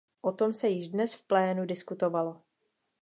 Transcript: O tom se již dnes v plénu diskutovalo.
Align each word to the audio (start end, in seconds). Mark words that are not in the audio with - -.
O 0.21 0.31
tom 0.31 0.51
se 0.53 0.67
již 0.67 0.87
dnes 0.87 1.13
v 1.13 1.23
plénu 1.27 1.65
diskutovalo. 1.65 2.41